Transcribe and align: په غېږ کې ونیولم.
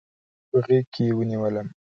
په 0.49 0.57
غېږ 0.65 0.85
کې 0.93 1.05
ونیولم. 1.17 1.67